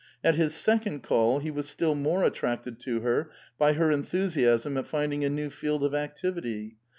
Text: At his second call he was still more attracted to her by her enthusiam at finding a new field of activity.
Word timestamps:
At 0.23 0.33
his 0.33 0.55
second 0.55 1.03
call 1.03 1.41
he 1.41 1.51
was 1.51 1.69
still 1.69 1.93
more 1.93 2.23
attracted 2.23 2.79
to 2.79 3.01
her 3.01 3.29
by 3.59 3.73
her 3.73 3.91
enthusiam 3.91 4.75
at 4.75 4.87
finding 4.87 5.23
a 5.23 5.29
new 5.29 5.51
field 5.51 5.83
of 5.83 5.93
activity. 5.93 6.77